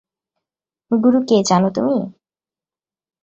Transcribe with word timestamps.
গুরু 0.91 1.19
কে 1.27 1.37
জানো 1.49 1.69
তুমি? 1.75 1.97